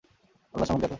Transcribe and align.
আল্লাহ 0.53 0.67
সম্যক 0.67 0.79
জ্ঞাত। 0.81 0.89